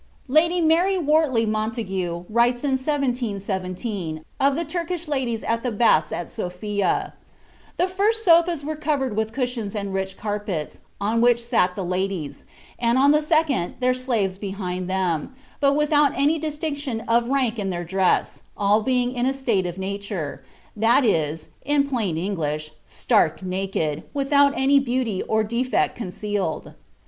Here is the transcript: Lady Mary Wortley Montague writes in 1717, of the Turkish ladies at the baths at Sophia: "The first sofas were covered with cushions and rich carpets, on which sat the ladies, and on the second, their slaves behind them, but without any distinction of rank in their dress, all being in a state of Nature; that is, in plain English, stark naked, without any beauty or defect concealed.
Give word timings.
Lady 0.27 0.59
Mary 0.61 0.97
Wortley 0.97 1.45
Montague 1.45 2.25
writes 2.27 2.63
in 2.63 2.71
1717, 2.71 4.25
of 4.39 4.55
the 4.55 4.65
Turkish 4.65 5.07
ladies 5.07 5.43
at 5.43 5.61
the 5.61 5.69
baths 5.71 6.11
at 6.11 6.31
Sophia: 6.31 7.13
"The 7.77 7.87
first 7.87 8.25
sofas 8.25 8.63
were 8.65 8.75
covered 8.75 9.15
with 9.15 9.31
cushions 9.31 9.75
and 9.75 9.93
rich 9.93 10.17
carpets, 10.17 10.79
on 10.99 11.21
which 11.21 11.37
sat 11.39 11.75
the 11.75 11.85
ladies, 11.85 12.45
and 12.79 12.97
on 12.97 13.11
the 13.11 13.21
second, 13.21 13.75
their 13.79 13.93
slaves 13.93 14.39
behind 14.39 14.89
them, 14.89 15.35
but 15.59 15.75
without 15.75 16.13
any 16.17 16.39
distinction 16.39 17.01
of 17.01 17.27
rank 17.29 17.59
in 17.59 17.69
their 17.69 17.85
dress, 17.85 18.41
all 18.57 18.81
being 18.81 19.11
in 19.11 19.27
a 19.27 19.33
state 19.33 19.67
of 19.67 19.77
Nature; 19.77 20.43
that 20.75 21.05
is, 21.05 21.49
in 21.63 21.87
plain 21.87 22.17
English, 22.17 22.71
stark 22.85 23.43
naked, 23.43 24.01
without 24.15 24.51
any 24.57 24.79
beauty 24.79 25.21
or 25.27 25.43
defect 25.43 25.95
concealed. 25.95 26.73